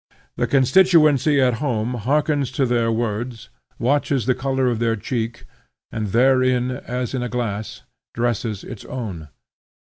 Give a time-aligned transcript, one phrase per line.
[0.35, 5.45] The constituency at home hearkens to their words, watches the color of their cheek,
[5.91, 7.83] and therein, as in a glass,
[8.15, 9.27] dresses its own.